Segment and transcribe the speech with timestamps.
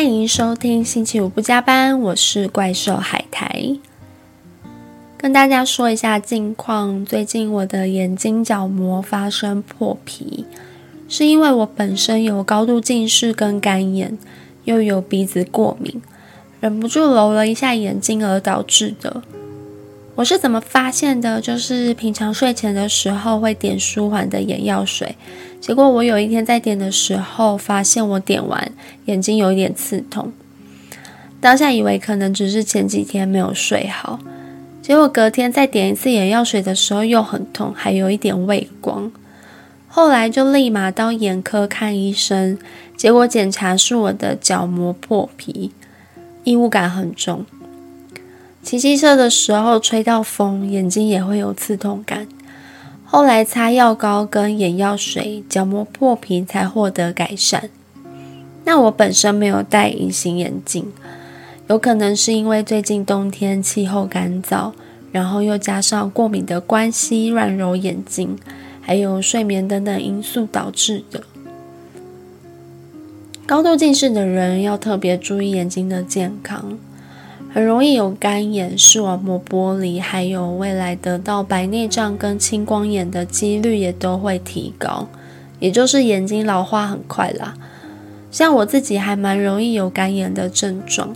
[0.00, 3.76] 欢迎收听星期五不加班，我是怪兽海苔。
[5.18, 10.46] 跟大家说一下近况，最近我的眼睛角膜发生破皮，
[11.06, 14.16] 是因为我本身有高度近视跟干眼，
[14.64, 16.00] 又有鼻子过敏，
[16.60, 19.22] 忍不住揉了一下眼睛而导致的。
[20.20, 21.40] 我是怎么发现的？
[21.40, 25.16] 就是平常睡前的时候会点舒缓的眼药水，
[25.62, 28.70] 结果我有一天在点的时候，发现我点完
[29.06, 30.30] 眼睛有一点刺痛，
[31.40, 34.20] 当下以为可能只是前几天没有睡好，
[34.82, 39.10] 结果隔天再点一次眼药水的时候又很痛，还有一点畏光，
[39.88, 42.58] 后来就立马到眼科看医生，
[42.94, 45.72] 结果检查是我的角膜破皮，
[46.44, 47.46] 异物感很重。
[48.62, 52.28] 骑机车的时候吹到风，眼睛也会有刺痛感。
[53.04, 57.70] 后来擦药膏跟眼药水，角膜破皮才获得改善。
[58.64, 60.92] 那我本身没有戴隐形眼镜，
[61.66, 64.72] 有可能是因为最近冬天气候干燥，
[65.10, 68.38] 然后又加上过敏的关系，乱揉眼睛，
[68.80, 71.24] 还有睡眠等等因素导致的。
[73.46, 76.78] 高度近视的人要特别注意眼睛的健康。
[77.52, 85.08] 很容易有干眼、视网膜剥离，还有未来得到白内障跟青光眼的几率也都会提高，
[85.58, 87.54] 也就是眼睛老化很快啦。
[88.30, 91.12] 像我自己还蛮容易有干眼的症状，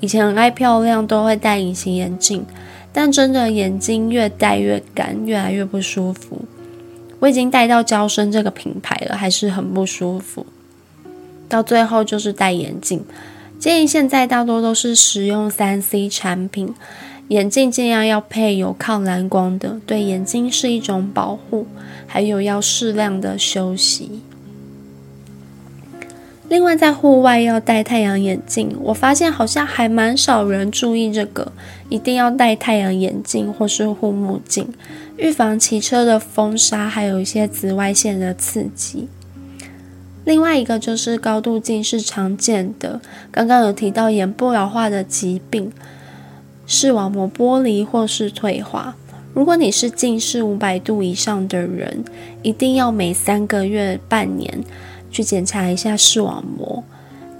[0.00, 2.46] 以前很爱漂亮，都会戴隐形眼镜，
[2.90, 6.40] 但真的眼睛越戴越干，越来越不舒服。
[7.18, 10.46] 我已经戴到娇生这个品牌了，还是很不舒服，
[11.46, 13.04] 到最后就是戴眼镜。
[13.64, 16.74] 建议现在大多都是使用三 C 产品，
[17.28, 21.66] 眼镜尽量要配有抗蓝光的，对眼睛是一种保护。
[22.06, 24.20] 还有要适量的休息。
[26.50, 31.50] 另外，在户外要戴太阳眼镜，我发现好像还蛮少人注意这个，
[31.88, 34.68] 一定要戴太阳眼镜或是护目镜，
[35.16, 39.08] 预防骑车的风沙，还有一些紫外线的刺激。
[40.24, 45.70] 另外一个就是高度近视常见的，刚刚有提到眼部老化的疾病，
[46.66, 48.96] 视网膜剥离或是退化。
[49.34, 52.04] 如果你是近视五百度以上的人，
[52.42, 54.62] 一定要每三个月、半年
[55.10, 56.82] 去检查一下视网膜。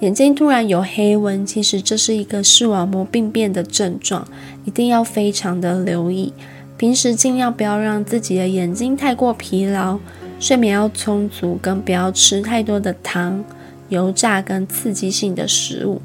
[0.01, 4.27] 眼睛突然有黑纹，其实这是一个视网膜病变的症状，
[4.65, 6.35] 一定要非常的留意。
[6.77, 9.99] 平时尽量不要让自己的眼睛太过疲劳。
[10.39, 13.45] 睡眠要充足，跟不要吃太多的糖、
[13.89, 16.03] 油炸跟刺激性的食物，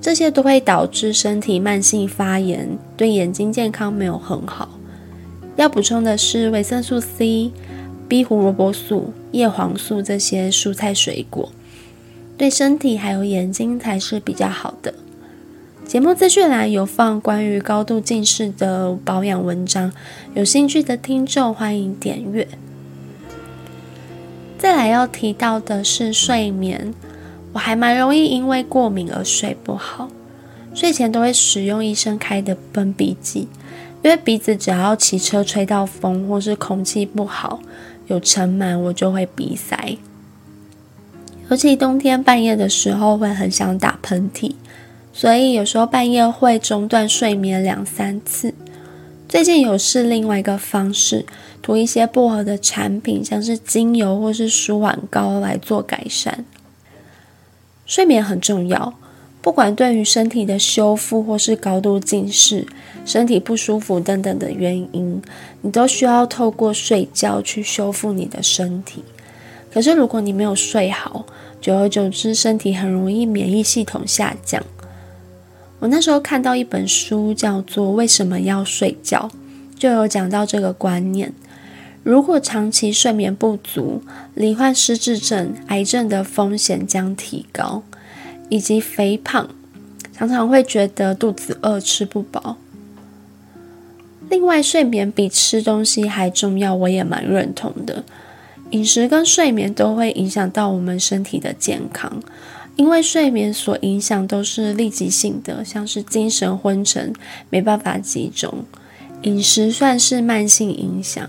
[0.00, 4.70] 这些都会导致身体慢性发炎，对眼睛健康没有很好。
[5.56, 7.52] 要补充的是维生素 C、
[8.08, 11.50] B 胡萝卜素、叶黄素这些蔬菜水果，
[12.38, 14.94] 对身体还有眼睛才是比较好的。
[15.86, 19.92] 节目资讯栏有放关于高度近视的保养文章，
[20.34, 22.48] 有兴趣的听众欢迎点阅。
[24.60, 26.92] 再来要提到的是睡眠，
[27.54, 30.10] 我还蛮容易因为过敏而睡不好，
[30.74, 33.48] 睡前都会使用医生开的喷鼻剂，
[34.02, 37.60] 因为鼻子只要骑车吹到风或是空气不好
[38.08, 39.96] 有尘螨，我就会鼻塞，
[41.48, 44.52] 尤其冬天半夜的时候会很想打喷嚏，
[45.10, 48.52] 所以有时候半夜会中断睡眠两三次。
[49.26, 51.24] 最近有试另外一个方式，
[51.62, 56.44] 涂一些薄荷的产品，像是精油或是舒缓膏来做改善。
[57.86, 58.94] 睡眠很重要，
[59.42, 62.66] 不管对于身体的修复或是高度近视、
[63.04, 65.20] 身体不舒服等等的原因，
[65.62, 69.02] 你都需要透过睡觉去修复你的身体。
[69.72, 71.26] 可是如果你没有睡好，
[71.60, 74.62] 久而久之，身体很容易免疫系统下降。
[75.78, 79.30] 我那时候看到一本书，叫做《为什么要睡觉》，
[79.78, 81.32] 就有讲到这个观念：
[82.02, 84.02] 如果长期睡眠不足，
[84.34, 87.82] 罹患失智症、癌症的风险将提高，
[88.48, 89.48] 以及肥胖，
[90.12, 92.56] 常常会觉得肚子饿、吃不饱。
[94.30, 98.04] 另外，睡眠比吃东西还重要，我也蛮认同的。
[98.70, 102.22] 饮食跟睡眠都会影响到我们身体的健康。
[102.76, 107.12] 因为睡眠所影响都是立即性的，像是精神昏沉、
[107.50, 108.64] 没办法集中；
[109.22, 111.28] 饮食算是慢性影响。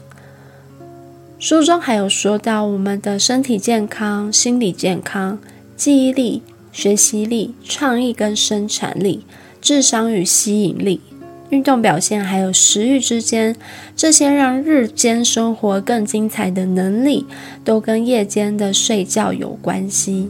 [1.41, 5.39] 书中还有说到，我们的身体健康、心理健康、
[5.75, 9.25] 记忆力、学习力、创意跟生产力、
[9.59, 11.01] 智商与吸引力、
[11.49, 13.55] 运动表现还有食欲之间，
[13.95, 17.25] 这些让日间生活更精彩的能力，
[17.65, 20.29] 都跟夜间的睡觉有关系。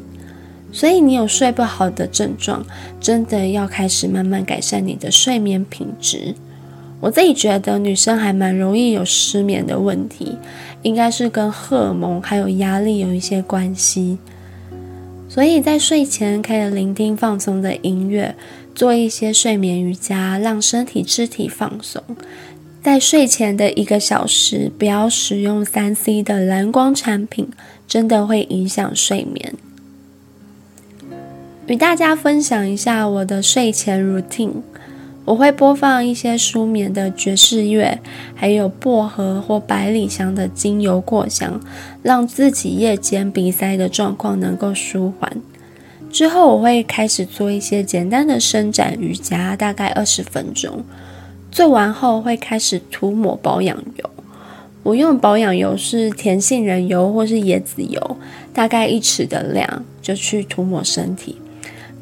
[0.71, 2.65] 所以你有睡不好的症状，
[3.01, 6.35] 真的要开始慢慢改善你的睡眠品质。
[7.01, 10.37] 我自己觉得女生还蛮容易有失眠的问题，
[10.83, 14.19] 应该是跟荷尔蒙还有压力有一些关系。
[15.27, 18.35] 所以在睡前可以聆听放松的音乐，
[18.75, 22.03] 做一些睡眠瑜伽，让身体肢体放松。
[22.83, 27.49] 在睡前的一个小时，不要使用三 C 的蓝光产品，
[27.87, 29.53] 真的会影响睡眠。
[31.67, 34.61] 与大家分享一下我的睡前 routine，
[35.31, 37.97] 我会播放一些舒眠的爵士乐，
[38.35, 41.61] 还有薄荷或百里香的精油扩香，
[42.03, 45.37] 让自己夜间鼻塞的状况能够舒缓。
[46.11, 50.83] 之后我会开始做一些简单的伸展瑜伽，大概二十分钟。
[51.49, 54.09] 做完后会开始涂抹保养油，
[54.83, 58.17] 我用保养油是甜杏仁油或是椰子油，
[58.53, 61.37] 大概一匙的量就去涂抹身体。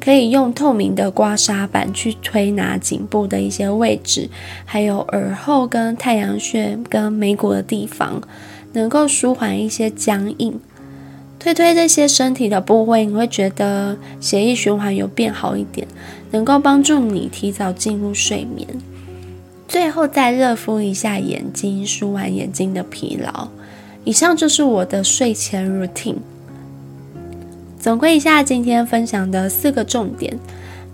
[0.00, 4.30] 可以用透明的刮痧板去推拿颈部的一些位置，
[4.64, 8.22] 还有耳后跟太阳穴跟眉骨的地方，
[8.72, 10.58] 能够舒缓一些僵硬。
[11.38, 15.86] 推推这些身体的部位，你会觉得血液循环有变好一点，
[16.30, 18.66] 能够帮助你提早进入睡眠。
[19.68, 23.48] 最后再热敷一下眼睛，舒缓眼睛的疲劳。
[24.04, 26.16] 以上就是我的睡前 routine。
[27.80, 30.38] 总归一下今天分享的四个重点：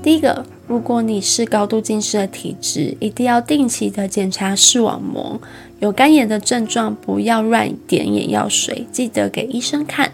[0.05, 5.41] 第一个，如果你是高度近视的体质，一定要定期的检查视网膜。
[5.81, 10.13] 有干眼的症状，不要乱点眼药水，记得给医生看。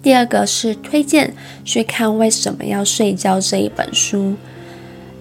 [0.00, 1.34] 第二个是推荐
[1.64, 4.34] 去看《为什么要睡觉》这一本书。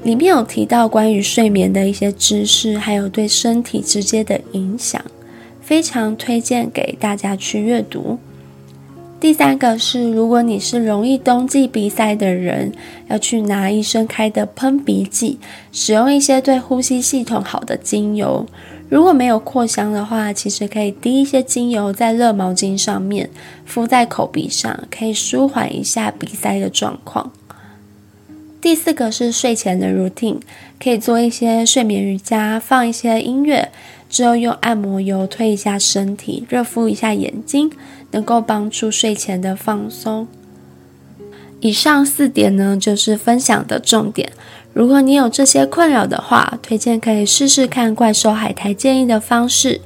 [0.04, 5.04] 里面有提到关于睡眠的一些知识，还有对身体直接的影响，
[5.60, 8.20] 非常推荐给大家去阅读。
[9.22, 12.74] 第三个是，如果你是容易冬季鼻塞的人，
[13.08, 15.38] 要去拿医生开的喷鼻剂，
[15.72, 18.48] 使用一些对呼吸系统好的精油。
[18.90, 23.30] 如果没有扩香的话，其实可以滴一些精油在热毛巾上面，
[23.64, 27.32] 敷在口鼻上，可以舒缓一下鼻塞的状况。
[28.60, 30.40] 第四个是睡前的 routine，
[30.84, 33.70] 可以做一些睡眠瑜伽，放一些音乐，
[34.12, 37.72] 之后用按摩油推一下身体，热敷一下眼睛，
[38.12, 40.28] 能够帮助睡前的放松。
[41.62, 44.34] 以上四点呢，就是分享的重点。
[44.74, 49.80] 如果你有这些困扰的话，推荐可以试试看怪兽海苔建议的方式。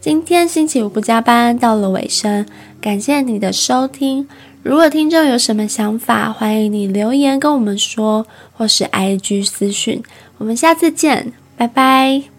[0.00, 2.44] 今天星期五不加班，到了尾声，
[2.80, 4.28] 感谢你的收听。
[4.62, 10.02] 如果听众有什么想法，欢迎你留言跟我们说，或是 IG 私讯。
[10.38, 12.31] 我们下次见，拜拜。